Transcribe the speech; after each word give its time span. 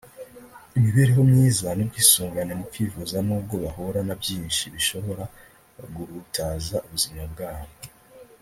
imibereho 0.77 1.21
myiza 1.29 1.67
n’ubwisungane 1.77 2.51
mu 2.59 2.65
kwivuza 2.71 3.17
n’ubwo 3.25 3.55
bahura 3.63 3.99
na 4.07 4.15
byinshi 4.21 4.63
bishobora 4.75 5.23
guhutaza 5.95 6.75
ubuzima 6.85 7.23
bwabo 7.33 7.75